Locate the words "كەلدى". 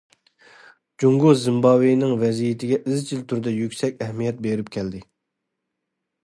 4.79-5.05